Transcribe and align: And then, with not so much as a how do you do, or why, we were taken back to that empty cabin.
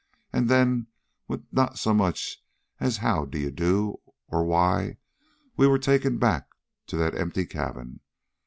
And 0.33 0.49
then, 0.49 0.87
with 1.27 1.45
not 1.51 1.77
so 1.77 1.93
much 1.93 2.43
as 2.79 2.97
a 2.97 3.01
how 3.01 3.23
do 3.25 3.37
you 3.37 3.51
do, 3.51 4.01
or 4.29 4.43
why, 4.43 4.97
we 5.55 5.67
were 5.67 5.77
taken 5.77 6.17
back 6.17 6.47
to 6.87 6.97
that 6.97 7.13
empty 7.13 7.45
cabin. 7.45 7.99